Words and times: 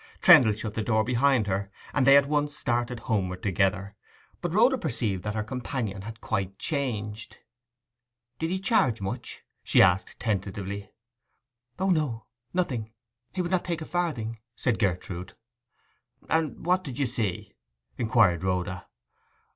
Trendle 0.19 0.53
shut 0.55 0.73
the 0.73 0.81
door 0.81 1.03
behind 1.03 1.45
her, 1.45 1.69
and 1.93 2.07
they 2.07 2.17
at 2.17 2.25
once 2.27 2.57
started 2.57 3.01
homeward 3.01 3.43
together. 3.43 3.95
But 4.41 4.51
Rhoda 4.51 4.79
perceived 4.79 5.21
that 5.21 5.35
her 5.35 5.43
companion 5.43 6.01
had 6.01 6.21
quite 6.21 6.57
changed. 6.57 7.37
'Did 8.39 8.49
he 8.49 8.57
charge 8.59 8.99
much?' 8.99 9.43
she 9.63 9.79
asked 9.79 10.19
tentatively. 10.19 10.89
'O 11.77 11.91
no—nothing. 11.91 12.89
He 13.31 13.43
would 13.43 13.51
not 13.51 13.63
take 13.63 13.83
a 13.83 13.85
farthing,' 13.85 14.39
said 14.55 14.79
Gertrude. 14.79 15.35
'And 16.31 16.65
what 16.65 16.83
did 16.83 16.97
you 16.97 17.05
see?' 17.05 17.53
inquired 17.99 18.43
Rhoda. 18.43 18.87